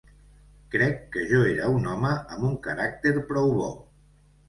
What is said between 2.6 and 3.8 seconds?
caràcter prou bo.